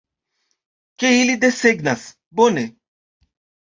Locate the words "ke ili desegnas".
1.05-2.09